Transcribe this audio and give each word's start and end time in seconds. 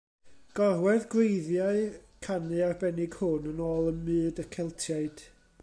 Gorwedd 0.59 1.03
gwreiddiau'r 1.11 1.99
canu 2.27 2.63
arbennig 2.69 3.19
hwn 3.21 3.47
yn 3.53 3.61
ôl 3.69 3.91
ym 3.93 4.01
myd 4.09 4.43
y 4.45 4.47
Celtiaid. 4.57 5.27